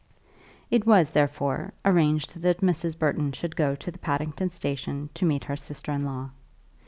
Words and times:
It 0.71 0.87
was, 0.87 1.11
therefore, 1.11 1.73
arranged 1.85 2.41
that 2.41 2.61
Mrs. 2.61 2.97
Burton 2.97 3.33
should 3.33 3.55
go 3.55 3.75
to 3.75 3.91
the 3.91 3.99
Paddington 3.99 4.49
Station 4.49 5.11
to 5.13 5.25
meet 5.27 5.43
her 5.43 5.55
sister 5.55 5.91
in 5.91 6.05
law. 6.05 6.31